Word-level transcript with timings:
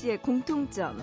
씨의 0.00 0.22
공통점. 0.22 0.98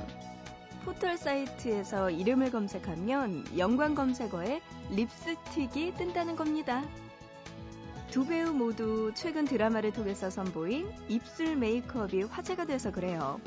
포털 0.83 1.17
사이트에서 1.17 2.09
이름을 2.09 2.49
검색하면 2.49 3.45
연관 3.57 3.93
검색어에 3.93 4.61
립스틱이 4.89 5.93
뜬다는 5.95 6.35
겁니다. 6.35 6.83
두 8.09 8.25
배우 8.25 8.53
모두 8.53 9.11
최근 9.13 9.45
드라마를 9.45 9.93
통해서 9.93 10.31
선보인 10.31 10.89
입술 11.09 11.55
메이크업이 11.57 12.23
화제가 12.23 12.65
돼서 12.65 12.91
그래요. 12.91 13.39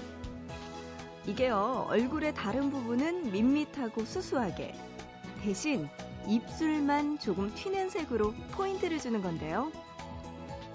이게요, 1.27 1.87
얼굴의 1.89 2.35
다른 2.35 2.71
부분은 2.71 3.33
밋밋하고 3.33 4.05
수수하게, 4.05 4.75
대신 5.43 5.89
입술만 6.29 7.19
조금 7.19 7.53
튀는 7.55 7.91
색으로 7.91 8.35
포인트를 8.53 8.99
주는 8.99 9.21
건데요. 9.21 9.73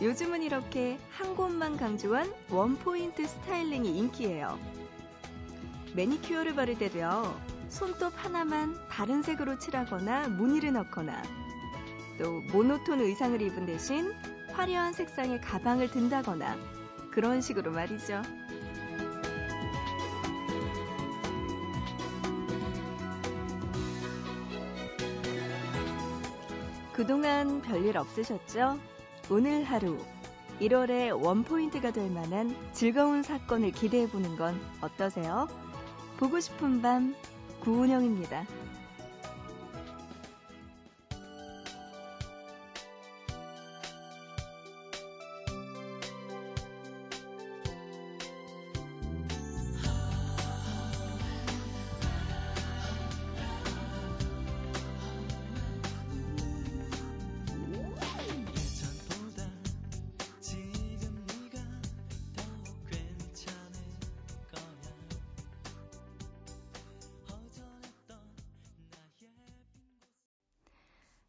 요즘은 0.02 0.44
이렇게 0.44 1.00
한 1.10 1.36
곳만 1.36 1.78
강조한 1.78 2.30
원포인트 2.50 3.26
스타일링이 3.26 3.98
인기예요. 3.98 4.60
매니큐어를 5.94 6.54
바를 6.54 6.78
때도요, 6.78 7.40
손톱 7.70 8.12
하나만 8.18 8.78
다른 8.90 9.24
색으로 9.24 9.58
칠하거나 9.58 10.28
무늬를 10.28 10.74
넣거나, 10.74 11.24
또 12.20 12.42
모노톤 12.52 13.00
의상을 13.00 13.42
입은 13.42 13.66
대신 13.66 14.12
화려한 14.52 14.92
색상의 14.92 15.40
가방을 15.40 15.90
든다거나, 15.90 16.58
그런 17.12 17.40
식으로 17.40 17.72
말이죠. 17.72 18.22
그동안 26.92 27.62
별일 27.62 27.98
없으셨죠? 27.98 28.78
오늘 29.28 29.64
하루 29.64 29.98
1월의 30.62 31.20
원포인트가 31.20 31.92
될 31.92 32.12
만한 32.12 32.56
즐거운 32.74 33.24
사건을 33.24 33.72
기대해 33.72 34.08
보는 34.08 34.38
건 34.38 34.56
어떠세요? 34.82 35.48
보고 36.18 36.40
싶은 36.40 36.84
밤 36.84 37.16
구은영입니다. 37.62 38.46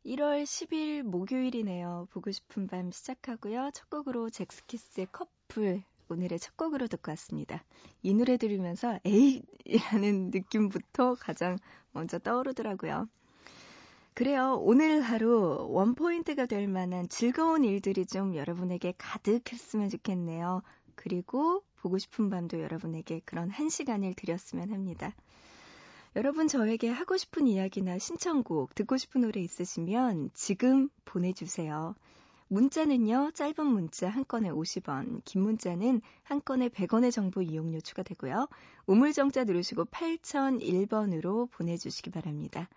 1월 0.06 0.44
10일 0.44 1.02
목요일이네요. 1.02 2.06
보고 2.12 2.30
싶은 2.30 2.68
밤 2.68 2.92
시작하고요. 2.92 3.70
첫 3.74 3.90
곡으로 3.90 4.30
잭스키스의 4.30 5.08
커플 5.10 5.82
오늘의 6.08 6.38
첫 6.38 6.56
곡으로 6.56 6.86
듣고 6.86 7.10
왔습니다. 7.10 7.64
이 8.04 8.14
노래 8.14 8.36
들으면서 8.36 9.00
에이라는 9.04 10.30
느낌부터 10.30 11.16
가장 11.16 11.58
먼저 11.90 12.20
떠오르더라고요. 12.20 13.08
그래요. 14.14 14.60
오늘 14.62 15.02
하루 15.02 15.66
원포인트가 15.70 16.46
될 16.46 16.68
만한 16.68 17.08
즐거운 17.08 17.64
일들이 17.64 18.06
좀 18.06 18.36
여러분에게 18.36 18.94
가득했으면 18.96 19.88
좋겠네요. 19.88 20.62
그리고 20.94 21.64
보고 21.74 21.98
싶은 21.98 22.30
밤도 22.30 22.60
여러분에게 22.60 23.22
그런 23.24 23.50
한 23.50 23.68
시간을 23.68 24.14
드렸으면 24.14 24.70
합니다. 24.70 25.16
여러분 26.16 26.48
저에게 26.48 26.88
하고 26.88 27.18
싶은 27.18 27.46
이야기나 27.46 27.98
신청곡, 27.98 28.74
듣고 28.74 28.96
싶은 28.96 29.20
노래 29.20 29.38
있으시면 29.42 30.30
지금 30.32 30.88
보내주세요. 31.04 31.94
문자는요, 32.48 33.32
짧은 33.34 33.66
문자 33.66 34.08
한 34.08 34.24
건에 34.26 34.48
50원, 34.48 35.20
긴 35.26 35.42
문자는 35.42 36.00
한 36.22 36.42
건에 36.42 36.70
100원의 36.70 37.12
정보 37.12 37.42
이용료 37.42 37.82
추가되고요. 37.82 38.48
우물정자 38.86 39.44
누르시고 39.44 39.84
8001번으로 39.84 41.50
보내주시기 41.50 42.08
바랍니다. 42.08 42.70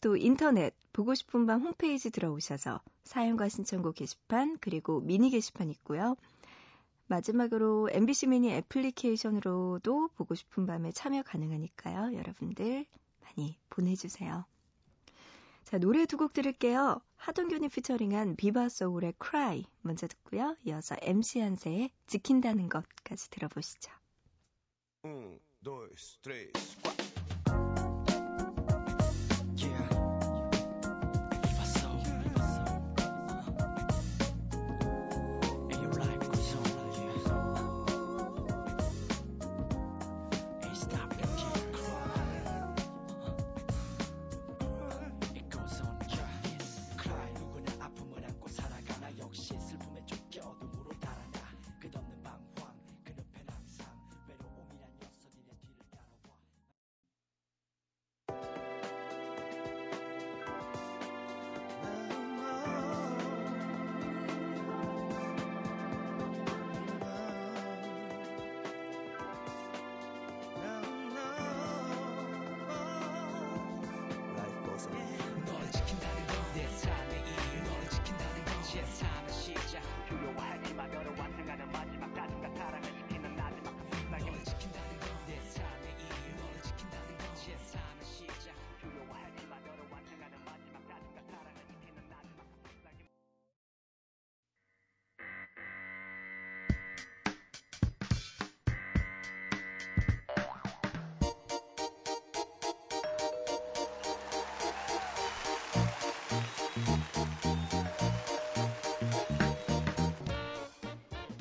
또 0.00 0.16
인터넷 0.16 0.74
보고 0.92 1.14
싶은 1.14 1.46
밤 1.46 1.62
홈페이지 1.62 2.10
들어오셔서 2.10 2.80
사연과 3.04 3.50
신청곡 3.50 3.94
게시판 3.94 4.58
그리고 4.60 5.00
미니 5.00 5.30
게시판 5.30 5.70
있고요. 5.70 6.16
마지막으로 7.10 7.88
MBC 7.92 8.28
미니 8.28 8.52
애플리케이션으로도 8.52 10.10
보고 10.14 10.34
싶은 10.36 10.64
밤에 10.66 10.92
참여 10.92 11.22
가능하니까요. 11.24 12.16
여러분들 12.16 12.86
많이 13.20 13.58
보내주세요. 13.68 14.44
자, 15.64 15.78
노래 15.78 16.06
두 16.06 16.16
곡 16.16 16.32
들을게요. 16.32 17.00
하동균이 17.16 17.68
피처링한 17.68 18.36
비바 18.36 18.68
소울의 18.68 19.14
Cry 19.22 19.64
먼저 19.82 20.06
듣고요. 20.06 20.56
이어서 20.64 20.96
MC 21.02 21.40
한세의 21.40 21.90
지킨다는 22.06 22.68
것까지 22.68 23.28
들어보시죠. 23.30 23.90
음, 25.04 25.38
둘, 25.64 25.92
셋, 25.96 26.52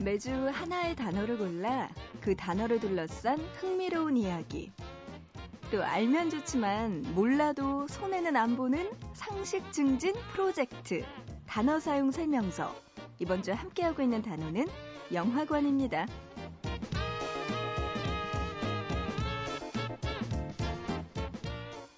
매주 0.10 0.32
하나의 0.32 0.96
단어를 0.96 1.38
골라 1.38 1.88
그 2.20 2.36
단어를 2.36 2.80
둘러싼 2.80 3.38
흥미로운 3.60 4.18
이야기. 4.18 4.72
또 5.70 5.84
알면 5.84 6.32
좋지만 6.32 7.14
몰라도 7.14 7.86
손에는 7.88 8.36
안 8.36 8.56
보는 8.56 8.90
상식 9.14 9.72
증진 9.72 10.16
프로젝트. 10.32 11.04
단어 11.46 11.80
사용 11.80 12.10
설명서. 12.10 12.76
이번 13.20 13.44
주 13.44 13.52
함께하고 13.52 14.02
있는 14.02 14.24
단어는 14.24 14.66
영화관입니다. 15.14 16.08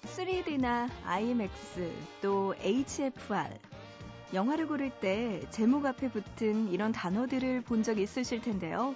3D나 0.02 0.90
IMAX, 1.06 1.90
또 2.20 2.54
HFR, 2.60 3.58
영화를 4.32 4.66
고를 4.66 4.90
때 4.90 5.42
제목 5.50 5.84
앞에 5.84 6.10
붙은 6.10 6.70
이런 6.70 6.92
단어들을 6.92 7.62
본적 7.62 7.98
있으실 7.98 8.40
텐데요. 8.40 8.94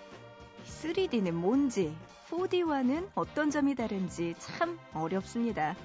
3D는 0.64 1.32
뭔지, 1.32 1.94
4D와는 2.30 3.08
어떤 3.14 3.50
점이 3.50 3.74
다른지 3.74 4.34
참 4.38 4.78
어렵습니다. 4.94 5.76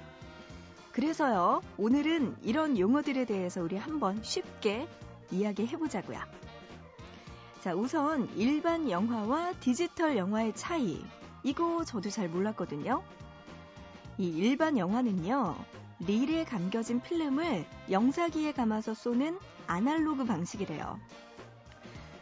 그래서요, 0.92 1.62
오늘은 1.78 2.36
이런 2.42 2.78
용어들에 2.78 3.24
대해서 3.24 3.62
우리 3.62 3.76
한번 3.76 4.22
쉽게 4.22 4.88
이야기해 5.30 5.76
보자고요. 5.78 6.18
자, 7.60 7.74
우선 7.74 8.28
일반 8.36 8.90
영화와 8.90 9.52
디지털 9.60 10.16
영화의 10.16 10.54
차이. 10.54 11.02
이거 11.42 11.84
저도 11.84 12.10
잘 12.10 12.28
몰랐거든요. 12.28 13.02
이 14.18 14.28
일반 14.28 14.76
영화는요, 14.76 15.56
릴에 16.06 16.44
감겨진 16.44 17.00
필름을 17.00 17.64
영사기에 17.90 18.52
감아서 18.52 18.92
쏘는 18.92 19.38
아날로그 19.66 20.24
방식이래요. 20.24 20.98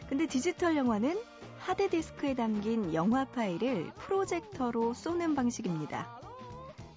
근데 0.08 0.26
디지털 0.26 0.76
영화는 0.76 1.18
하드 1.58 1.88
디스크에 1.88 2.34
담긴 2.34 2.92
영화 2.92 3.24
파일을 3.24 3.90
프로젝터로 3.94 4.92
쏘는 4.92 5.34
방식입니다. 5.34 6.20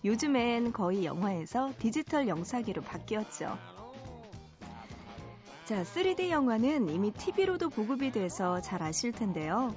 요즘엔 0.04 0.74
거의 0.74 1.06
영화에서 1.06 1.72
디지털 1.80 2.28
영사기로 2.28 2.82
바뀌었죠. 2.82 3.58
자, 5.66 5.84
3D 5.84 6.30
영화는 6.30 6.90
이미 6.90 7.12
TV로도 7.12 7.70
보급이 7.70 8.12
돼서 8.12 8.60
잘 8.60 8.84
아실 8.84 9.14
텐데요. 9.14 9.74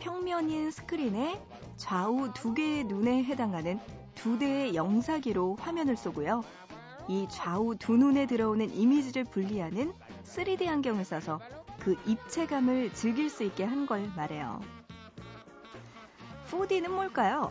평면인 0.00 0.72
스크린에 0.72 1.40
좌우 1.76 2.32
두 2.34 2.54
개의 2.54 2.84
눈에 2.84 3.22
해당하는 3.22 3.78
두 4.20 4.38
대의 4.38 4.74
영사기로 4.74 5.56
화면을 5.56 5.96
쏘고요. 5.96 6.44
이 7.08 7.26
좌우 7.30 7.74
두 7.76 7.96
눈에 7.96 8.26
들어오는 8.26 8.70
이미지를 8.70 9.24
분리하는 9.24 9.94
3D 10.24 10.68
안경을 10.68 11.04
써서 11.06 11.40
그 11.80 11.96
입체감을 12.06 12.92
즐길 12.92 13.30
수 13.30 13.42
있게 13.44 13.64
한 13.64 13.86
걸 13.86 14.10
말해요. 14.14 14.60
4D는 16.50 16.90
뭘까요? 16.90 17.50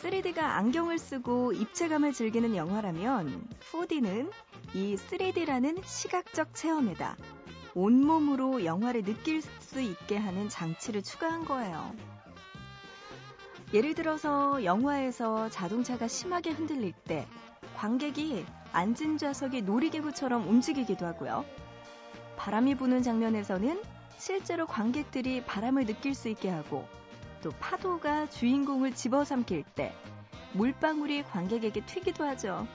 3D가 0.00 0.38
안경을 0.38 0.98
쓰고 0.98 1.52
입체감을 1.52 2.12
즐기는 2.14 2.56
영화라면 2.56 3.46
4D는 3.70 4.30
이 4.74 4.96
3D라는 4.96 5.84
시각적 5.84 6.54
체험에다 6.54 7.16
온몸으로 7.74 8.64
영화를 8.64 9.02
느낄 9.02 9.42
수 9.42 9.80
있게 9.82 10.16
하는 10.16 10.48
장치를 10.48 11.02
추가한 11.02 11.44
거예요. 11.44 11.94
예를 13.72 13.94
들어서 13.94 14.62
영화에서 14.64 15.48
자동차가 15.48 16.06
심하게 16.06 16.50
흔들릴 16.50 16.92
때 16.92 17.26
관객이 17.76 18.46
앉은 18.72 19.18
좌석이 19.18 19.62
놀이기구처럼 19.62 20.48
움직이기도 20.48 21.04
하고요. 21.04 21.44
바람이 22.36 22.76
부는 22.76 23.02
장면에서는 23.02 23.82
실제로 24.18 24.66
관객들이 24.66 25.42
바람을 25.44 25.86
느낄 25.86 26.14
수 26.14 26.28
있게 26.28 26.48
하고 26.48 26.86
또 27.42 27.50
파도가 27.60 28.28
주인공을 28.30 28.94
집어삼킬 28.94 29.64
때 29.74 29.92
물방울이 30.52 31.24
관객에게 31.24 31.84
튀기도 31.84 32.24
하죠. 32.24 32.66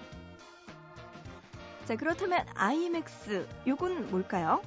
자, 1.86 1.96
그렇다면 1.96 2.46
IMAX, 2.56 3.48
요건 3.66 4.10
뭘까요? 4.12 4.62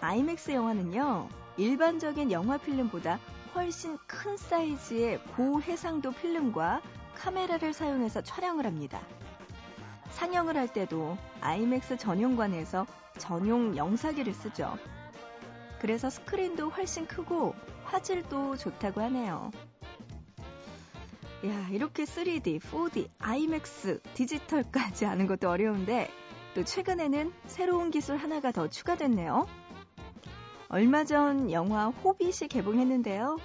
IMAX 0.00 0.52
영화는요, 0.52 1.28
일반적인 1.56 2.30
영화 2.32 2.58
필름보다 2.58 3.18
훨씬 3.54 3.98
큰 4.06 4.36
사이즈의 4.36 5.22
고해상도 5.36 6.12
필름과 6.12 6.80
카메라를 7.14 7.72
사용해서 7.72 8.22
촬영을 8.22 8.66
합니다. 8.66 9.00
상영을 10.10 10.56
할 10.56 10.72
때도 10.72 11.16
IMAX 11.40 11.96
전용관에서 11.96 12.86
전용 13.18 13.76
영사기를 13.76 14.32
쓰죠. 14.32 14.76
그래서 15.80 16.10
스크린도 16.10 16.70
훨씬 16.70 17.06
크고 17.06 17.54
화질도 17.84 18.56
좋다고 18.56 19.00
하네요. 19.02 19.50
야, 21.44 21.68
이렇게 21.70 22.04
3D, 22.04 22.60
4D, 22.60 23.08
IMAX, 23.18 24.00
디지털까지 24.14 25.04
하는 25.04 25.26
것도 25.26 25.50
어려운데 25.50 26.08
또 26.54 26.62
최근에는 26.62 27.32
새로운 27.46 27.90
기술 27.90 28.16
하나가 28.16 28.52
더 28.52 28.68
추가됐네요. 28.68 29.46
얼마 30.74 31.04
전 31.04 31.52
영화 31.52 31.88
호빗이 31.88 32.48
개봉했는데요. 32.48 33.36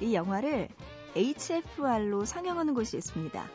이 0.00 0.12
영화를 0.12 0.68
HFR로 1.14 2.24
상영하는 2.24 2.74
곳이 2.74 2.96
있습니다. 2.96 3.48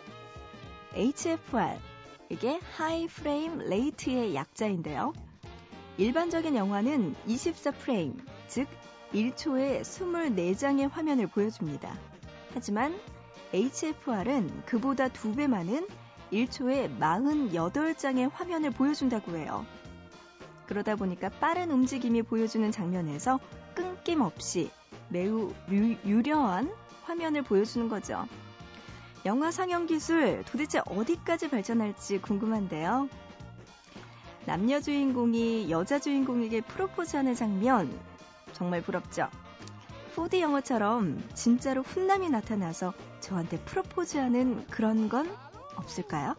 HFR, 0.94 1.77
이게 2.30 2.62
high 2.78 3.07
frame 3.07 3.57
rate의 3.57 4.36
약자인데요. 4.36 5.12
일반적인 5.98 6.56
영화는 6.56 7.13
24프레임, 7.27 8.18
즉 8.48 8.69
1초에 9.13 9.81
24장의 9.81 10.89
화면을 10.89 11.27
보여줍니다. 11.27 11.94
하지만 12.54 12.98
HFR은 13.54 14.63
그보다 14.65 15.10
두배 15.10 15.48
많은 15.48 15.86
1초에 16.31 16.98
48장의 16.98 18.31
화면을 18.31 18.72
보여준다고 18.72 19.36
해요. 19.36 19.65
그러다 20.69 20.95
보니까 20.95 21.30
빠른 21.30 21.71
움직임이 21.71 22.21
보여주는 22.21 22.71
장면에서 22.71 23.39
끊김없이 23.74 24.69
매우 25.10 25.51
유, 25.71 26.21
려한 26.21 26.71
화면을 27.01 27.42
보여주는 27.42 27.89
거죠. 27.89 28.27
영화 29.25 29.50
상영 29.50 29.88
기술 29.88 30.44
도대체 30.45 30.80
어디까지 30.86 31.50
발전할지 31.50 32.21
궁금한데요. 32.21 33.10
남녀 34.45 34.80
주인공이 34.80 35.71
여자 35.71 35.98
주인공에게 35.98 36.62
프로포즈하는 36.62 37.33
장면 37.33 37.92
정말 38.54 38.83
부럽죠. 38.83 39.27
4D 40.15 40.39
영화처럼 40.39 41.19
진짜로 41.33 41.81
훈남이 41.81 42.30
나타나서 42.30 42.94
저한테 43.22 43.57
프로포즈하는 43.62 44.68
그런 44.68 45.10
건 45.10 45.36
없을까요? 45.77 46.36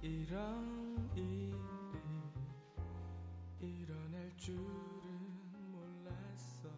이런 0.00 1.10
일이 1.16 1.52
일어날 3.60 4.30
줄은 4.36 4.62
몰랐어. 5.72 6.68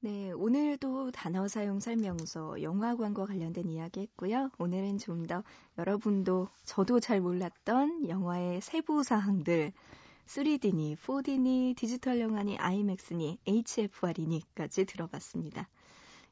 네, 0.00 0.30
오늘도 0.30 1.10
단어 1.10 1.48
사용 1.48 1.80
설명서, 1.80 2.62
영화 2.62 2.94
광고 2.94 3.26
관련된 3.26 3.68
이야기 3.68 4.00
했고요. 4.02 4.50
오늘은 4.58 4.98
좀 4.98 5.26
더 5.26 5.42
여러분도 5.78 6.48
저도 6.64 7.00
잘 7.00 7.20
몰랐던 7.20 8.08
영화의 8.08 8.60
세부 8.60 9.02
사항들 9.02 9.72
3D니, 10.26 10.96
4D니, 10.96 11.76
디지털 11.76 12.20
영화니, 12.20 12.56
IMAX니, 12.58 13.38
HFR이니까지 13.46 14.84
들어봤습니다. 14.84 15.68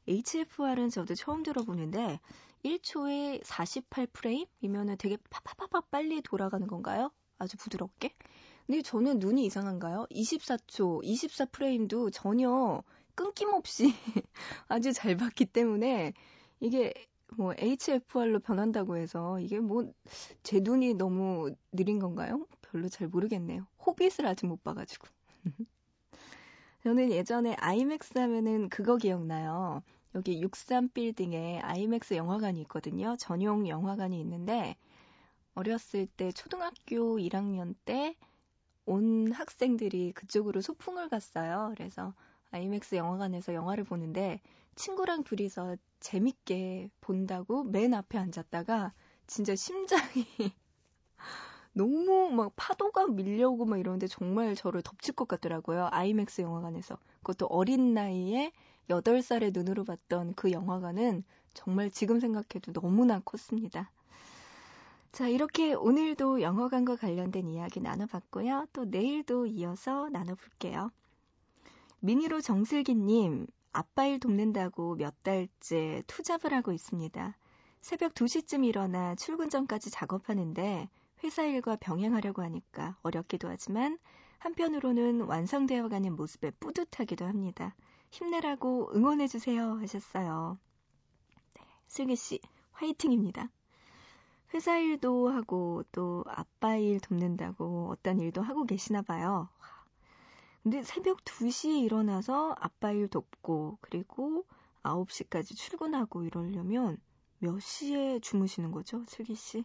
HFR은 0.07 0.89
저도 0.89 1.15
처음 1.15 1.43
들어보는데 1.43 2.19
1초에 2.63 3.41
48프레임이면은 3.43 4.97
되게 4.97 5.17
파파파파 5.29 5.81
빨리 5.91 6.21
돌아가는 6.21 6.65
건가요? 6.67 7.11
아주 7.37 7.57
부드럽게? 7.57 8.13
근데 8.65 8.81
저는 8.81 9.19
눈이 9.19 9.45
이상한가요? 9.45 10.07
24초, 10.09 11.01
24프레임도 11.03 12.11
전혀 12.13 12.83
끊김없이 13.15 13.93
아주 14.67 14.93
잘 14.93 15.15
봤기 15.17 15.45
때문에 15.45 16.13
이게 16.59 16.93
뭐 17.37 17.53
HFR로 17.57 18.39
변한다고 18.39 18.97
해서 18.97 19.39
이게 19.39 19.59
뭐 19.59 19.85
제 20.43 20.59
눈이 20.61 20.93
너무 20.95 21.53
느린 21.71 21.99
건가요? 21.99 22.47
별로 22.61 22.89
잘 22.89 23.07
모르겠네요. 23.07 23.67
호빗을 23.85 24.25
아직 24.25 24.45
못 24.47 24.63
봐가지고. 24.63 25.07
저는 26.83 27.11
예전에 27.11 27.55
아이맥스 27.55 28.17
하면은 28.17 28.69
그거 28.69 28.97
기억나요. 28.97 29.83
여기 30.17 30.41
63빌딩에 30.41 31.61
아이맥스 31.63 32.15
영화관이 32.15 32.59
있거든요. 32.63 33.15
전용 33.17 33.69
영화관이 33.69 34.19
있는데 34.19 34.75
어렸을 35.55 36.07
때 36.07 36.31
초등학교 36.31 37.19
1학년 37.19 37.75
때 37.85 38.15
온 38.87 39.31
학생들이 39.31 40.13
그쪽으로 40.13 40.61
소풍을 40.61 41.09
갔어요. 41.09 41.71
그래서 41.75 42.13
아이맥스 42.51 42.95
영화관에서 42.95 43.53
영화를 43.53 43.83
보는데 43.83 44.41
친구랑 44.75 45.23
둘이서 45.23 45.77
재밌게 45.99 46.89
본다고 47.01 47.63
맨 47.63 47.93
앞에 47.93 48.17
앉았다가 48.17 48.93
진짜 49.27 49.55
심장이 49.55 50.25
너무 51.73 52.29
막 52.31 52.51
파도가 52.55 53.07
밀려오고 53.07 53.65
막 53.65 53.77
이러는데 53.79 54.07
정말 54.07 54.55
저를 54.55 54.81
덮칠 54.81 55.13
것 55.15 55.27
같더라고요. 55.27 55.87
아이맥스 55.91 56.41
영화관에서. 56.41 56.97
그것도 57.19 57.45
어린 57.47 57.93
나이에 57.93 58.51
8살의 58.89 59.53
눈으로 59.53 59.83
봤던 59.83 60.33
그 60.35 60.51
영화관은 60.51 61.23
정말 61.53 61.91
지금 61.91 62.19
생각해도 62.19 62.71
너무나 62.73 63.19
컸습니다. 63.19 63.91
자, 65.11 65.27
이렇게 65.27 65.73
오늘도 65.73 66.41
영어관과 66.41 66.95
관련된 66.95 67.47
이야기 67.47 67.79
나눠봤고요. 67.79 68.67
또 68.73 68.85
내일도 68.85 69.47
이어서 69.47 70.09
나눠볼게요. 70.09 70.91
미니로 71.99 72.41
정슬기님, 72.41 73.47
아빠 73.71 74.05
일 74.05 74.19
돕는다고 74.19 74.95
몇 74.95 75.15
달째 75.23 76.03
투잡을 76.07 76.53
하고 76.53 76.71
있습니다. 76.71 77.37
새벽 77.81 78.13
2시쯤 78.13 78.65
일어나 78.65 79.15
출근 79.15 79.49
전까지 79.49 79.89
작업하는데 79.91 80.89
회사 81.23 81.43
일과 81.43 81.75
병행하려고 81.75 82.41
하니까 82.43 82.97
어렵기도 83.01 83.47
하지만 83.47 83.97
한편으로는 84.39 85.21
완성되어 85.21 85.89
가는 85.89 86.15
모습에 86.15 86.51
뿌듯하기도 86.51 87.25
합니다. 87.25 87.75
힘내라고 88.09 88.91
응원해주세요 88.95 89.79
하셨어요. 89.79 90.57
네, 91.53 91.61
슬기씨, 91.87 92.39
화이팅입니다. 92.71 93.49
회사 94.53 94.77
일도 94.77 95.29
하고 95.29 95.83
또 95.91 96.23
아빠 96.27 96.75
일 96.77 96.99
돕는다고 96.99 97.89
어떤 97.91 98.19
일도 98.19 98.41
하고 98.41 98.65
계시나 98.65 99.01
봐요. 99.01 99.49
근데 100.63 100.83
새벽 100.83 101.23
2시에 101.23 101.83
일어나서 101.83 102.55
아빠 102.59 102.91
일 102.91 103.07
돕고 103.07 103.77
그리고 103.81 104.45
9시까지 104.83 105.55
출근하고 105.55 106.23
이러려면 106.23 106.97
몇 107.39 107.59
시에 107.59 108.19
주무시는 108.19 108.71
거죠, 108.71 109.03
슬기 109.07 109.35
씨? 109.35 109.63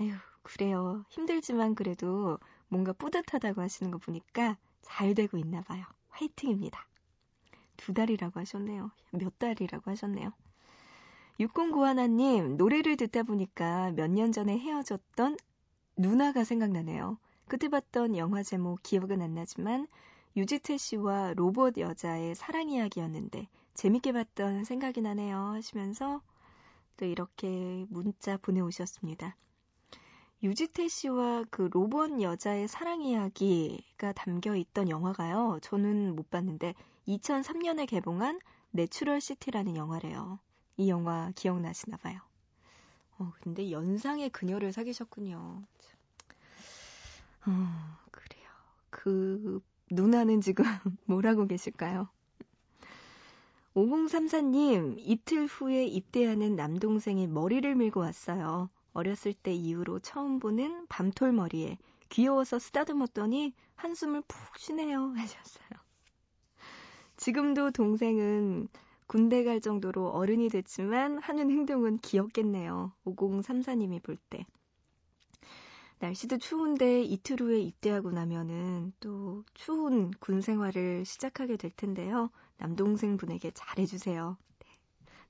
아휴, 0.00 0.12
그래요. 0.42 1.04
힘들지만 1.10 1.74
그래도 1.74 2.38
뭔가 2.68 2.92
뿌듯하다고 2.92 3.60
하시는 3.60 3.90
거 3.90 3.98
보니까 3.98 4.56
잘 4.82 5.14
되고 5.14 5.36
있나 5.38 5.62
봐요. 5.62 5.84
화이팅입니다. 6.08 6.86
두 7.76 7.92
달이라고 7.94 8.40
하셨네요. 8.40 8.90
몇 9.12 9.38
달이라고 9.38 9.90
하셨네요. 9.90 10.32
6091님, 11.40 12.56
노래를 12.56 12.96
듣다 12.96 13.22
보니까 13.24 13.90
몇 13.92 14.08
년 14.10 14.32
전에 14.32 14.58
헤어졌던 14.58 15.36
누나가 15.96 16.44
생각나네요. 16.44 17.18
그때 17.46 17.68
봤던 17.68 18.16
영화 18.16 18.42
제목 18.42 18.82
기억은 18.82 19.20
안 19.22 19.34
나지만 19.34 19.86
유지태 20.36 20.76
씨와 20.76 21.34
로봇 21.34 21.78
여자의 21.78 22.34
사랑 22.34 22.68
이야기였는데 22.68 23.48
재밌게 23.74 24.12
봤던 24.12 24.64
생각이 24.64 25.00
나네요 25.00 25.36
하시면서 25.36 26.20
또 26.96 27.04
이렇게 27.04 27.86
문자 27.88 28.36
보내오셨습니다. 28.36 29.36
유지태 30.42 30.88
씨와 30.88 31.44
그 31.50 31.68
로봇 31.72 32.20
여자의 32.20 32.68
사랑 32.68 33.02
이야기가 33.02 34.12
담겨 34.12 34.54
있던 34.56 34.88
영화가요. 34.88 35.58
저는 35.62 36.14
못 36.16 36.30
봤는데 36.30 36.74
2003년에 37.08 37.86
개봉한 37.86 38.40
Natural 38.70 39.20
City라는 39.20 39.76
영화래요. 39.76 40.38
이 40.76 40.88
영화 40.88 41.30
기억나시나 41.34 41.96
봐요. 41.98 42.20
어, 43.18 43.32
근데 43.40 43.70
연상의 43.70 44.30
그녀를 44.30 44.72
사귀셨군요. 44.72 45.62
어, 47.46 47.98
그래요. 48.10 48.48
그 48.90 49.60
누나는 49.90 50.40
지금 50.40 50.64
뭐라고 51.06 51.46
계실까요? 51.46 52.08
5034님, 53.74 54.94
이틀 54.98 55.46
후에 55.46 55.84
입대하는 55.86 56.54
남동생이 56.54 57.26
머리를 57.26 57.74
밀고 57.74 58.00
왔어요. 58.00 58.70
어렸을 58.92 59.34
때 59.34 59.52
이후로 59.52 59.98
처음 59.98 60.38
보는 60.38 60.86
밤톨머리에 60.86 61.78
귀여워서 62.08 62.60
쓰다듬었더니 62.60 63.52
한숨을 63.74 64.22
푹 64.28 64.58
쉬네요. 64.58 65.14
하셨어요. 65.18 65.83
지금도 67.16 67.70
동생은 67.70 68.68
군대 69.06 69.44
갈 69.44 69.60
정도로 69.60 70.08
어른이 70.10 70.48
됐지만 70.48 71.18
하는 71.18 71.50
행동은 71.50 71.98
귀엽겠네요. 71.98 72.92
5034님이 73.04 74.02
볼 74.02 74.16
때. 74.30 74.44
날씨도 76.00 76.38
추운데 76.38 77.02
이틀 77.02 77.40
후에 77.40 77.60
입대하고 77.60 78.10
나면은 78.10 78.92
또 79.00 79.44
추운 79.54 80.10
군 80.10 80.40
생활을 80.40 81.04
시작하게 81.04 81.56
될 81.56 81.70
텐데요. 81.70 82.30
남동생 82.56 83.16
분에게 83.16 83.52
잘해주세요. 83.52 84.36
네. 84.58 84.66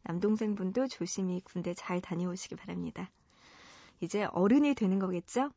남동생 0.02 0.54
분도 0.54 0.88
조심히 0.88 1.40
군대 1.44 1.74
잘 1.74 2.00
다녀오시기 2.00 2.56
바랍니다. 2.56 3.10
이제 4.00 4.24
어른이 4.24 4.74
되는 4.74 4.98
거겠죠? 4.98 5.50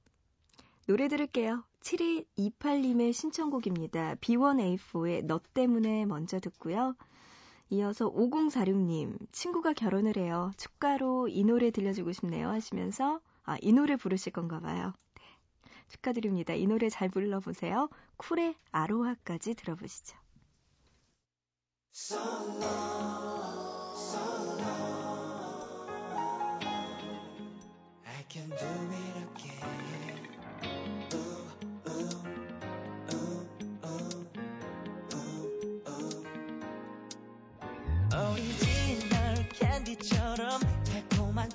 노래 0.88 1.07
들을게요. 1.07 1.63
7228님의 1.81 3.13
신청곡입니다. 3.13 4.15
B1A4의 4.15 5.25
너 5.25 5.39
때문에 5.53 6.05
먼저 6.05 6.39
듣고요. 6.39 6.96
이어서 7.69 8.12
5046님, 8.12 9.17
친구가 9.31 9.74
결혼을 9.74 10.17
해요. 10.17 10.51
축가로 10.57 11.27
이 11.27 11.43
노래 11.43 11.72
들려주고 11.72 12.13
싶네요. 12.13 12.50
하시면서, 12.50 13.19
아, 13.43 13.57
이 13.62 13.74
노래 13.74 13.96
부르실 13.96 14.31
건가 14.31 14.60
봐요. 14.60 14.93
네. 15.15 15.24
축하드립니다. 15.89 16.53
이 16.53 16.65
노래 16.65 16.89
잘 16.89 17.10
불러보세요. 17.10 17.89
쿨의 18.17 18.55
아로하까지 18.72 19.55
들어보시죠. 19.55 20.17
So 21.93 22.17
long, 22.17 22.62
so 23.96 24.19
long. 24.62 24.98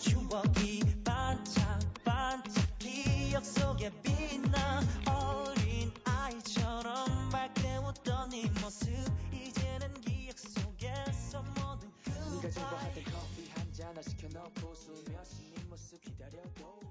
추억이 0.02 0.80
반짝반짝 1.04 2.78
기억 2.80 3.44
속에 3.44 3.88
빛나. 4.02 4.80
어린 5.06 5.92
아이처럼 6.04 7.28
밝게 7.30 7.76
웃던 7.76 8.30
네 8.30 8.50
모습. 8.60 8.90
이제는 9.32 9.94
기억 10.00 10.36
속에서 10.36 11.42
모두 11.42 11.86
네가 12.42 12.50
좋아하던 12.50 13.04
커피 13.04 13.48
한 13.54 13.72
잔을 13.72 14.02
시켜놓고 14.02 14.74
숨 14.74 14.96
쉬는 15.24 15.68
모습 15.68 16.00
기다려도 16.00 16.81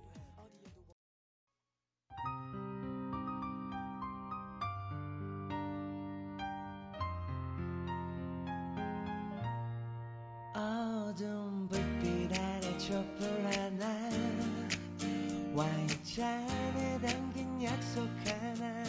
와인잔에 15.62 17.00
담긴 17.02 17.64
약속 17.64 18.10
하나. 18.26 18.84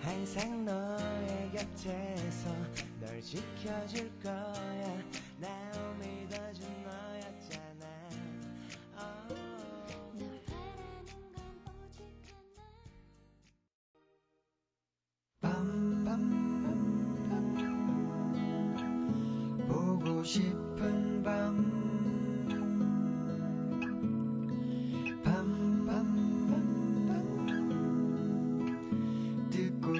항상 0.00 0.64
너의 0.64 1.50
곁에서 1.52 2.50
널 3.00 3.20
지켜줄 3.20 4.10
거야 4.22 4.98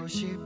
듣 0.09 0.46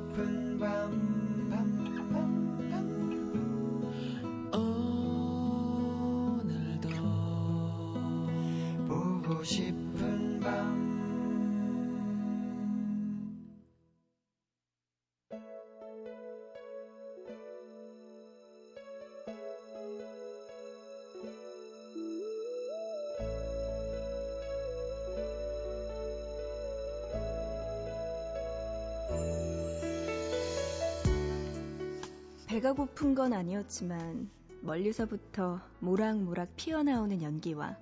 배가 32.61 32.75
고픈 32.75 33.15
건 33.15 33.33
아니었지만 33.33 34.29
멀리서부터 34.61 35.63
모락모락 35.79 36.57
피어나오는 36.57 37.23
연기와 37.23 37.75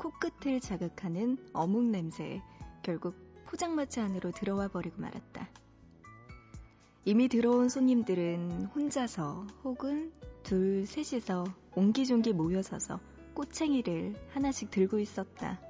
코끝을 0.00 0.58
자극하는 0.58 1.36
어묵 1.52 1.84
냄새에 1.84 2.40
결국 2.82 3.14
포장마차 3.44 4.02
안으로 4.04 4.30
들어와 4.30 4.68
버리고 4.68 5.02
말았다. 5.02 5.50
이미 7.04 7.28
들어온 7.28 7.68
손님들은 7.68 8.70
혼자서 8.74 9.46
혹은 9.64 10.10
둘, 10.42 10.86
셋이서 10.86 11.44
옹기종기 11.74 12.32
모여서서 12.32 13.00
꽃챙이를 13.34 14.14
하나씩 14.30 14.70
들고 14.70 14.98
있었다. 14.98 15.60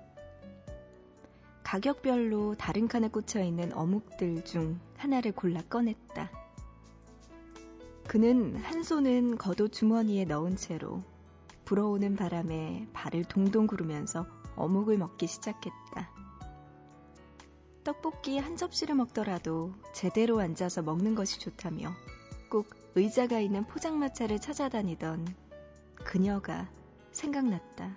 가격별로 1.64 2.54
다른 2.54 2.86
칸에 2.86 3.08
꽂혀 3.08 3.42
있는 3.42 3.72
어묵들 3.72 4.44
중 4.44 4.78
하나를 4.98 5.32
골라 5.32 5.62
꺼냈다. 5.62 6.41
그는 8.12 8.56
한 8.56 8.82
손은 8.82 9.38
겉옷 9.38 9.72
주머니에 9.72 10.26
넣은 10.26 10.54
채로 10.54 11.02
불어오는 11.64 12.14
바람에 12.14 12.86
발을 12.92 13.24
동동 13.24 13.66
구르면서 13.66 14.26
어묵을 14.54 14.98
먹기 14.98 15.26
시작했다. 15.26 16.10
떡볶이 17.84 18.36
한 18.36 18.58
접시를 18.58 18.96
먹더라도 18.96 19.72
제대로 19.94 20.40
앉아서 20.40 20.82
먹는 20.82 21.14
것이 21.14 21.40
좋다며 21.40 21.90
꼭 22.50 22.66
의자가 22.96 23.40
있는 23.40 23.64
포장마차를 23.64 24.42
찾아다니던 24.42 25.34
그녀가 26.04 26.68
생각났다. 27.12 27.96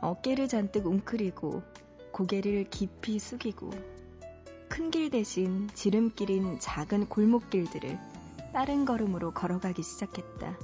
어깨를 0.00 0.48
잔뜩 0.48 0.86
웅크리고 0.86 1.62
고개를 2.10 2.68
깊이 2.68 3.20
숙이고 3.20 3.70
큰 4.74 4.90
길 4.90 5.08
대신 5.08 5.68
지름길인 5.72 6.58
작은 6.58 7.06
골목길들을 7.06 7.96
빠른 8.52 8.84
걸음으로 8.84 9.32
걸어가기 9.32 9.84
시작했다. 9.84 10.58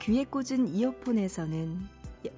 귀에 0.00 0.24
꽂은 0.24 0.68
이어폰에서는 0.68 1.86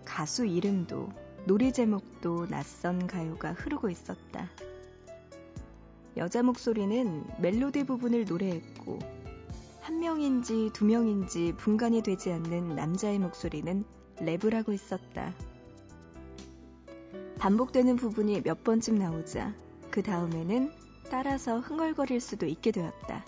가수 0.05 0.45
이름도 0.45 1.09
노래 1.47 1.71
제목도 1.71 2.49
낯선 2.49 3.07
가요가 3.07 3.53
흐르고 3.53 3.89
있었다. 3.89 4.51
여자 6.17 6.43
목소리는 6.43 7.25
멜로디 7.41 7.85
부분을 7.85 8.25
노래했고 8.25 8.99
한 9.83 10.01
명인지 10.01 10.71
두 10.73 10.85
명인지 10.85 11.55
분간이 11.59 12.03
되지 12.03 12.33
않는 12.33 12.75
남자의 12.75 13.21
목소리는 13.21 13.85
랩을 14.17 14.53
하고 14.53 14.73
있었다. 14.73 15.33
반복되는 17.39 17.95
부분이 17.95 18.43
몇 18.43 18.65
번쯤 18.65 18.97
나오자 18.97 19.55
그 19.97 20.03
다음에는 20.03 20.71
따라서 21.11 21.59
흥얼거릴 21.59 22.21
수도 22.21 22.45
있게 22.45 22.71
되었다. 22.71 23.25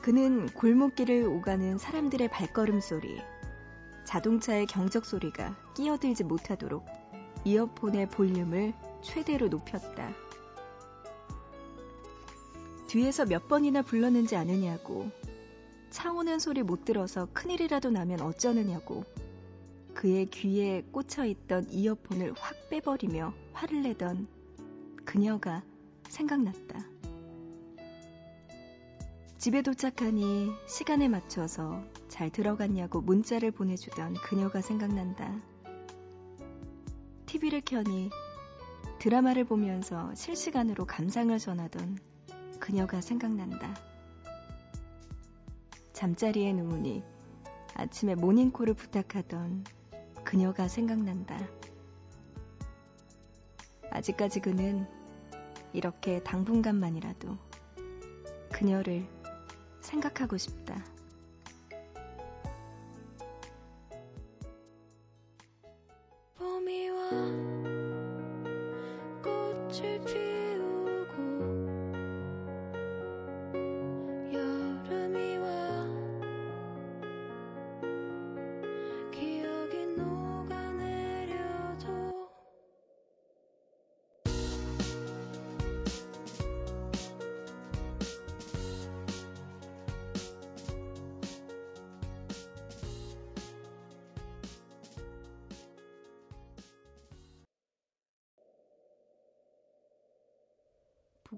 그는 0.00 0.46
골목길을 0.46 1.24
오가는 1.24 1.76
사람들의 1.76 2.28
발걸음 2.28 2.80
소리, 2.80 3.20
자동차의 4.04 4.66
경적 4.66 5.06
소리가 5.06 5.56
끼어들지 5.74 6.22
못하도록 6.22 6.86
이어폰의 7.44 8.10
볼륨을 8.10 8.74
최대로 9.02 9.48
높였다. 9.48 10.12
뒤에서 12.86 13.24
몇 13.26 13.48
번이나 13.48 13.82
불렀는지 13.82 14.36
아느냐고, 14.36 15.10
차 15.90 16.12
오는 16.12 16.38
소리 16.38 16.62
못 16.62 16.84
들어서 16.84 17.26
큰일이라도 17.32 17.90
나면 17.90 18.20
어쩌느냐고, 18.20 19.04
그의 19.94 20.26
귀에 20.26 20.82
꽂혀 20.92 21.24
있던 21.24 21.70
이어폰을 21.70 22.34
확 22.38 22.68
빼버리며 22.70 23.34
화를 23.52 23.82
내던 23.82 24.26
그녀가 25.04 25.62
생각났다. 26.08 26.92
집에 29.38 29.60
도착하니 29.62 30.52
시간에 30.68 31.08
맞춰서 31.08 31.82
잘 32.08 32.30
들어갔냐고 32.30 33.00
문자를 33.00 33.50
보내주던 33.50 34.14
그녀가 34.14 34.60
생각난다. 34.60 35.34
TV를 37.26 37.60
켜니 37.62 38.10
드라마를 39.00 39.44
보면서 39.44 40.14
실시간으로 40.14 40.84
감상을 40.84 41.36
전하던 41.36 41.98
그녀가 42.60 43.00
생각난다. 43.00 43.74
잠자리에 45.92 46.52
누우니 46.52 47.02
아침에 47.74 48.14
모닝콜을 48.14 48.74
부탁하던 48.74 49.64
그녀가 50.32 50.66
생각난다. 50.66 51.38
아직까지 53.90 54.40
그는 54.40 54.86
이렇게 55.74 56.22
당분간만이라도 56.22 57.36
그녀를 58.50 59.06
생각하고 59.82 60.38
싶다. 60.38 60.82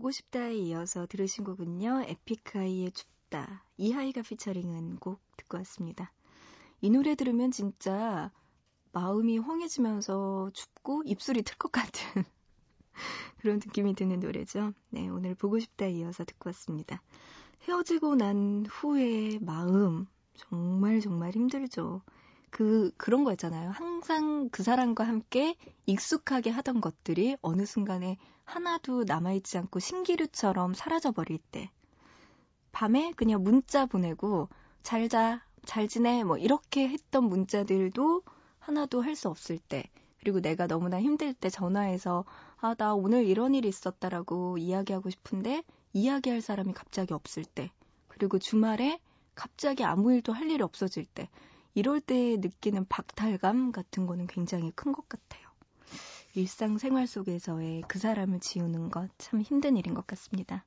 보고 0.04 0.10
싶다에 0.10 0.54
이어서 0.56 1.06
들으신 1.06 1.44
곡은요. 1.44 2.02
에픽하이의 2.08 2.92
춥다. 2.92 3.64
이하이가 3.78 4.20
피처링한 4.20 4.98
곡 4.98 5.18
듣고 5.38 5.56
왔습니다. 5.56 6.12
이 6.82 6.90
노래 6.90 7.14
들으면 7.14 7.50
진짜 7.50 8.30
마음이 8.92 9.38
황해지면서 9.38 10.50
춥고 10.52 11.04
입술이 11.06 11.40
틀 11.40 11.56
것 11.56 11.72
같은 11.72 12.22
그런 13.40 13.56
느낌이 13.64 13.94
드는 13.94 14.20
노래죠. 14.20 14.74
네, 14.90 15.08
오늘 15.08 15.34
보고 15.34 15.58
싶다에 15.58 15.92
이어서 15.92 16.26
듣고 16.26 16.50
왔습니다. 16.50 17.00
헤어지고 17.66 18.16
난 18.16 18.66
후의 18.68 19.38
마음 19.40 20.06
정말 20.34 21.00
정말 21.00 21.30
힘들죠. 21.30 22.02
그 22.50 22.92
그런 22.98 23.24
거 23.24 23.32
있잖아요. 23.32 23.70
항상 23.70 24.50
그 24.50 24.62
사람과 24.62 25.04
함께 25.08 25.56
익숙하게 25.86 26.50
하던 26.50 26.82
것들이 26.82 27.38
어느 27.40 27.64
순간에 27.64 28.18
하나도 28.44 29.04
남아있지 29.04 29.58
않고 29.58 29.80
신기루처럼 29.80 30.74
사라져버릴 30.74 31.38
때, 31.50 31.70
밤에 32.72 33.12
그냥 33.16 33.42
문자 33.42 33.86
보내고, 33.86 34.48
잘 34.82 35.08
자, 35.08 35.42
잘 35.64 35.88
지내, 35.88 36.24
뭐, 36.24 36.36
이렇게 36.38 36.88
했던 36.88 37.24
문자들도 37.24 38.22
하나도 38.58 39.00
할 39.02 39.14
수 39.16 39.28
없을 39.28 39.58
때, 39.58 39.84
그리고 40.18 40.40
내가 40.40 40.66
너무나 40.66 41.00
힘들 41.00 41.32
때 41.34 41.48
전화해서, 41.50 42.24
아, 42.58 42.74
나 42.74 42.94
오늘 42.94 43.24
이런 43.26 43.54
일이 43.54 43.68
있었다라고 43.68 44.58
이야기하고 44.58 45.08
싶은데, 45.10 45.62
이야기할 45.94 46.40
사람이 46.42 46.72
갑자기 46.74 47.14
없을 47.14 47.44
때, 47.44 47.70
그리고 48.08 48.38
주말에 48.38 49.00
갑자기 49.34 49.84
아무 49.84 50.12
일도 50.12 50.32
할 50.32 50.50
일이 50.50 50.62
없어질 50.62 51.06
때, 51.06 51.28
이럴 51.74 52.00
때 52.00 52.36
느끼는 52.38 52.86
박탈감 52.88 53.72
같은 53.72 54.06
거는 54.06 54.26
굉장히 54.26 54.70
큰 54.72 54.92
것 54.92 55.08
같아요. 55.08 55.43
일상생활 56.34 57.06
속에서의 57.06 57.82
그 57.88 57.98
사람을 57.98 58.40
지우는 58.40 58.90
것 58.90 59.08
참 59.18 59.40
힘든 59.40 59.76
일인 59.76 59.94
것 59.94 60.06
같습니다. 60.06 60.64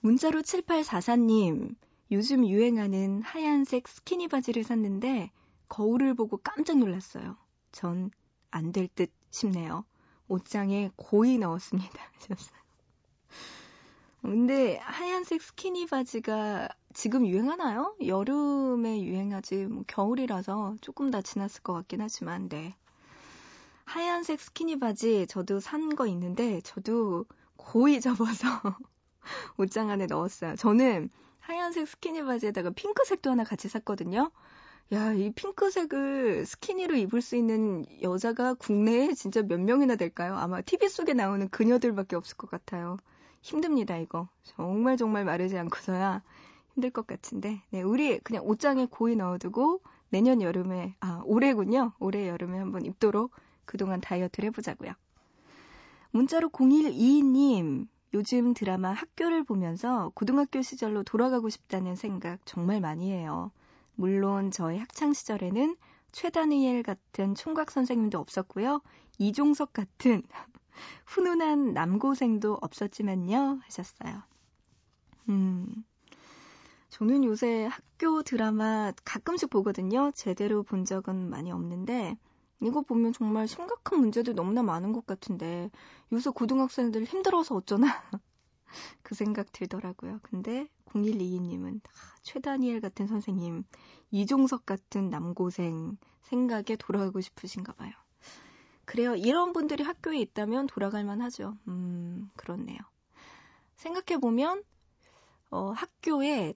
문자로 0.00 0.42
7844님, 0.42 1.74
요즘 2.12 2.46
유행하는 2.48 3.22
하얀색 3.22 3.88
스키니 3.88 4.28
바지를 4.28 4.64
샀는데 4.64 5.30
거울을 5.68 6.14
보고 6.14 6.36
깜짝 6.38 6.78
놀랐어요. 6.78 7.36
전 7.72 8.10
안 8.50 8.72
될 8.72 8.88
듯 8.94 9.10
싶네요. 9.30 9.84
옷장에 10.28 10.90
고이 10.96 11.38
넣었습니다. 11.38 11.98
근데 14.22 14.78
하얀색 14.78 15.42
스키니 15.42 15.86
바지가 15.86 16.68
지금 16.94 17.26
유행하나요? 17.26 17.96
여름에 18.04 19.02
유행하지 19.02 19.66
뭐 19.66 19.84
겨울이라서 19.86 20.76
조금 20.80 21.10
다 21.10 21.22
지났을 21.22 21.62
것 21.62 21.72
같긴 21.74 22.00
하지만 22.00 22.48
네. 22.48 22.74
하얀색 23.88 24.40
스키니 24.40 24.78
바지 24.78 25.26
저도 25.26 25.60
산 25.60 25.88
거 25.96 26.06
있는데 26.06 26.60
저도 26.60 27.24
고이 27.56 28.00
접어서 28.00 28.46
옷장 29.58 29.90
안에 29.90 30.06
넣었어요. 30.06 30.56
저는 30.56 31.10
하얀색 31.40 31.88
스키니 31.88 32.22
바지에다가 32.24 32.70
핑크색도 32.70 33.30
하나 33.30 33.44
같이 33.44 33.68
샀거든요. 33.68 34.30
야, 34.92 35.12
이 35.12 35.30
핑크색을 35.32 36.46
스키니로 36.46 36.96
입을 36.96 37.20
수 37.22 37.36
있는 37.36 37.84
여자가 38.02 38.54
국내에 38.54 39.12
진짜 39.14 39.42
몇 39.42 39.58
명이나 39.60 39.96
될까요? 39.96 40.36
아마 40.36 40.60
TV 40.62 40.88
속에 40.88 41.14
나오는 41.14 41.48
그녀들밖에 41.48 42.16
없을 42.16 42.36
것 42.36 42.50
같아요. 42.50 42.96
힘듭니다, 43.42 43.96
이거. 43.98 44.28
정말 44.44 44.96
정말 44.96 45.24
마르지 45.24 45.56
않고서야 45.58 46.22
힘들 46.74 46.90
것 46.90 47.06
같은데. 47.06 47.62
네, 47.70 47.82
우리 47.82 48.18
그냥 48.20 48.44
옷장에 48.46 48.86
고이 48.86 49.16
넣어두고 49.16 49.80
내년 50.10 50.40
여름에, 50.42 50.94
아, 51.00 51.22
올해군요. 51.24 51.92
올해 51.98 52.28
여름에 52.28 52.58
한번 52.58 52.84
입도록 52.86 53.32
그동안 53.68 54.00
다이어트를 54.00 54.48
해보자고요. 54.48 54.92
문자로 56.10 56.48
0122님, 56.48 57.86
요즘 58.14 58.54
드라마 58.54 58.92
학교를 58.92 59.44
보면서 59.44 60.10
고등학교 60.14 60.62
시절로 60.62 61.02
돌아가고 61.02 61.50
싶다는 61.50 61.94
생각 61.94 62.40
정말 62.46 62.80
많이 62.80 63.12
해요. 63.12 63.52
물론 63.94 64.50
저의 64.50 64.78
학창 64.78 65.12
시절에는 65.12 65.76
최다니엘 66.12 66.82
같은 66.82 67.34
총각 67.34 67.70
선생님도 67.70 68.18
없었고요. 68.18 68.80
이종석 69.18 69.74
같은 69.74 70.22
훈훈한 71.04 71.74
남고생도 71.74 72.58
없었지만요. 72.62 73.60
하셨어요. 73.64 74.22
음. 75.28 75.84
저는 76.88 77.24
요새 77.24 77.66
학교 77.66 78.22
드라마 78.22 78.92
가끔씩 79.04 79.50
보거든요. 79.50 80.10
제대로 80.14 80.62
본 80.62 80.86
적은 80.86 81.28
많이 81.28 81.52
없는데, 81.52 82.16
이거 82.60 82.82
보면 82.82 83.12
정말 83.12 83.46
심각한 83.46 84.00
문제들 84.00 84.34
너무나 84.34 84.62
많은 84.62 84.92
것 84.92 85.06
같은데, 85.06 85.70
요새 86.12 86.30
고등학생들 86.30 87.04
힘들어서 87.04 87.54
어쩌나. 87.54 87.86
그 89.02 89.14
생각 89.14 89.52
들더라고요. 89.52 90.20
근데 90.22 90.68
0122님은 90.86 91.80
아, 91.84 92.16
최다니엘 92.22 92.80
같은 92.80 93.06
선생님, 93.06 93.64
이종석 94.10 94.66
같은 94.66 95.10
남고생 95.10 95.96
생각에 96.22 96.76
돌아가고 96.78 97.20
싶으신가 97.20 97.72
봐요. 97.74 97.92
그래요. 98.84 99.14
이런 99.14 99.52
분들이 99.52 99.84
학교에 99.84 100.18
있다면 100.20 100.66
돌아갈 100.66 101.04
만하죠. 101.04 101.56
음, 101.68 102.30
그렇네요. 102.36 102.78
생각해보면, 103.76 104.64
어, 105.50 105.70
학교에 105.72 106.54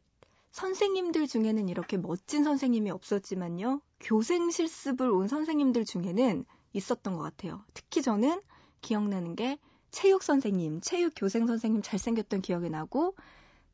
선생님들 0.52 1.26
중에는 1.28 1.68
이렇게 1.68 1.96
멋진 1.96 2.44
선생님이 2.44 2.90
없었지만요. 2.90 3.80
교생 4.00 4.50
실습을 4.50 5.10
온 5.10 5.28
선생님들 5.28 5.84
중에는 5.84 6.44
있었던 6.74 7.16
것 7.16 7.22
같아요. 7.22 7.64
특히 7.74 8.02
저는 8.02 8.40
기억나는 8.80 9.34
게 9.36 9.58
체육 9.90 10.22
선생님, 10.22 10.80
체육 10.80 11.12
교생 11.16 11.46
선생님 11.46 11.82
잘생겼던 11.82 12.42
기억이 12.42 12.70
나고, 12.70 13.14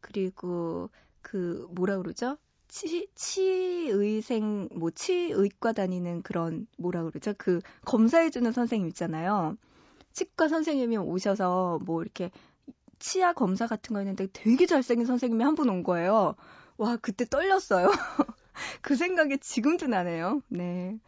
그리고 0.01 0.91
그 1.23 1.67
뭐라 1.73 1.99
그러죠? 1.99 2.39
치, 2.69 3.09
치의생, 3.15 4.69
뭐, 4.75 4.91
치의과 4.91 5.73
다니는 5.73 6.23
그런, 6.23 6.67
뭐라 6.77 7.05
그러죠? 7.05 7.33
그, 7.39 7.61
검사해주는 7.87 8.53
선생님 8.53 8.89
있잖아요. 8.89 9.57
치과 10.13 10.49
선생님이 10.49 10.99
오셔서, 10.99 11.79
뭐, 11.85 12.03
이렇게, 12.03 12.31
치아 12.99 13.33
검사 13.33 13.67
같은 13.67 13.95
거 13.95 14.01
했는데 14.01 14.27
되게 14.33 14.67
잘생긴 14.67 15.07
선생님이 15.07 15.45
한 15.45 15.55
분 15.55 15.69
온 15.71 15.83
거예요. 15.83 16.35
와, 16.79 16.97
그때 16.97 17.25
떨렸어요. 17.25 17.89
그 18.83 18.95
생각이 18.95 19.39
지금도 19.39 19.89
나네요. 19.89 20.43
네. 20.49 20.99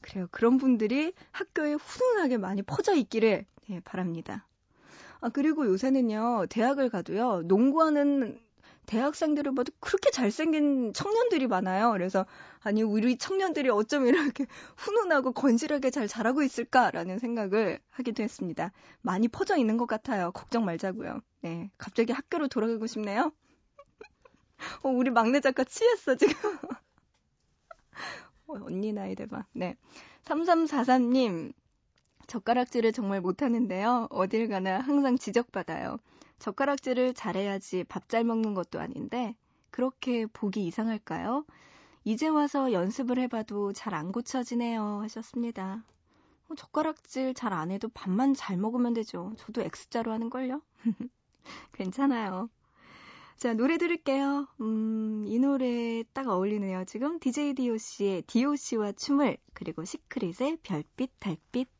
그래요. 0.00 0.26
그런 0.32 0.58
분들이 0.58 1.12
학교에 1.30 1.74
훈훈하게 1.74 2.36
많이 2.36 2.62
퍼져 2.62 2.94
있기를 2.94 3.46
네, 3.68 3.80
바랍니다. 3.84 4.46
아, 5.20 5.28
그리고 5.28 5.66
요새는요, 5.66 6.46
대학을 6.48 6.90
가도요, 6.90 7.42
농구하는 7.44 8.40
대학생들을 8.86 9.54
봐도 9.54 9.72
그렇게 9.78 10.10
잘생긴 10.10 10.92
청년들이 10.94 11.46
많아요. 11.46 11.92
그래서, 11.92 12.26
아니, 12.60 12.82
우리 12.82 13.16
청년들이 13.16 13.68
어쩜 13.70 14.06
이렇게 14.08 14.46
훈훈하고 14.76 15.30
건실하게 15.32 15.90
잘 15.90 16.08
자라고 16.08 16.42
있을까라는 16.42 17.20
생각을 17.20 17.78
하기도 17.90 18.24
했습니다. 18.24 18.72
많이 19.02 19.28
퍼져 19.28 19.56
있는 19.56 19.76
것 19.76 19.86
같아요. 19.86 20.32
걱정 20.32 20.64
말자고요. 20.64 21.20
네. 21.42 21.70
갑자기 21.78 22.12
학교로 22.12 22.48
돌아가고 22.48 22.88
싶네요. 22.88 23.30
어, 24.82 24.88
우리 24.90 25.10
막내 25.10 25.40
작가 25.40 25.64
취했어, 25.64 26.16
지금. 26.16 26.34
어, 28.46 28.54
언니 28.64 28.92
나이 28.92 29.14
대박. 29.14 29.46
네. 29.52 29.76
3343님, 30.22 31.52
젓가락질을 32.26 32.92
정말 32.92 33.20
못하는데요. 33.20 34.08
어딜 34.10 34.48
가나 34.48 34.80
항상 34.80 35.16
지적받아요. 35.18 35.98
젓가락질을 36.38 37.14
잘해야지 37.14 37.84
밥 37.84 38.08
잘 38.08 38.24
먹는 38.24 38.54
것도 38.54 38.80
아닌데, 38.80 39.36
그렇게 39.70 40.26
보기 40.26 40.66
이상할까요? 40.66 41.44
이제 42.04 42.28
와서 42.28 42.72
연습을 42.72 43.18
해봐도 43.20 43.72
잘 43.74 43.94
안 43.94 44.12
고쳐지네요. 44.12 45.00
하셨습니다. 45.02 45.84
어, 46.50 46.56
젓가락질 46.56 47.34
잘 47.34 47.54
안 47.54 47.72
해도 47.72 47.90
밥만 47.90 48.34
잘 48.34 48.58
먹으면 48.58 48.94
되죠. 48.94 49.34
저도 49.38 49.62
X자로 49.62 50.12
하는걸요? 50.12 50.62
괜찮아요. 51.72 52.48
자, 53.40 53.54
노래 53.54 53.78
들을게요. 53.78 54.48
음, 54.60 55.24
이 55.26 55.38
노래 55.38 56.04
딱 56.12 56.28
어울리네요. 56.28 56.84
지금 56.84 57.18
DJ 57.18 57.54
DOC의 57.54 58.24
DOC와 58.26 58.92
춤을, 58.92 59.38
그리고 59.54 59.82
시크릿의 59.82 60.58
별빛, 60.62 61.10
달빛. 61.18 61.79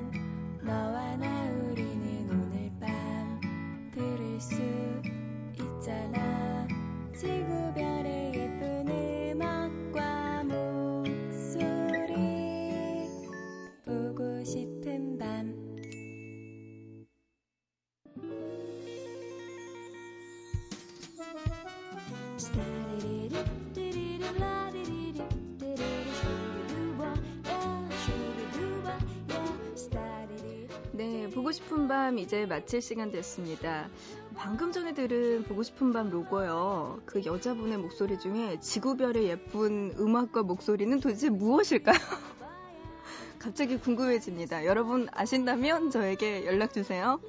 보고 31.51 31.53
싶은 31.53 31.87
밤 31.89 32.17
이제 32.17 32.45
마칠 32.45 32.81
시간 32.81 33.11
됐습니다. 33.11 33.89
방금 34.35 34.71
전에 34.71 34.93
들은 34.93 35.43
보고 35.43 35.63
싶은 35.63 35.91
밤 35.91 36.09
로고요. 36.09 37.01
그 37.05 37.25
여자분의 37.25 37.77
목소리 37.77 38.17
중에 38.17 38.61
지구별의 38.61 39.25
예쁜 39.25 39.93
음악과 39.99 40.43
목소리는 40.43 40.97
도대체 41.01 41.29
무엇일까요? 41.29 41.97
갑자기 43.37 43.77
궁금해집니다. 43.77 44.65
여러분 44.65 45.09
아신다면 45.11 45.89
저에게 45.89 46.45
연락주세요. 46.45 47.19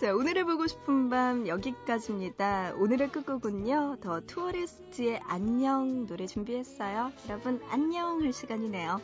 자, 0.00 0.14
오늘의 0.14 0.44
보고 0.44 0.68
싶은 0.68 1.10
밤 1.10 1.48
여기까지입니다. 1.48 2.74
오늘의 2.76 3.10
끝곡은요, 3.10 3.96
더 4.00 4.20
투어리스트의 4.20 5.20
안녕 5.24 6.06
노래 6.06 6.26
준비했어요. 6.28 7.10
여러분, 7.28 7.60
안녕 7.68 8.22
할 8.22 8.32
시간이네요. 8.32 9.00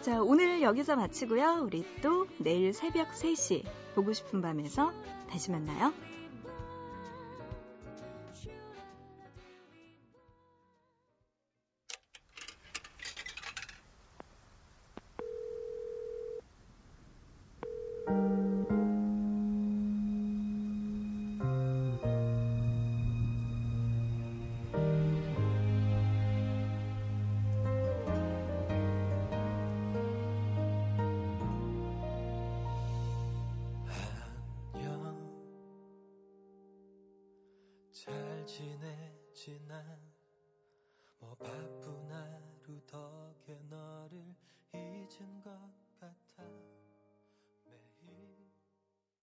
자, 0.00 0.22
오늘 0.22 0.62
여기서 0.62 0.96
마치고요. 0.96 1.60
우리 1.62 1.84
또 2.02 2.26
내일 2.38 2.72
새벽 2.72 3.10
3시 3.10 3.64
보고 3.94 4.14
싶은 4.14 4.40
밤에서 4.40 4.92
다시 5.28 5.50
만나요. 5.50 5.92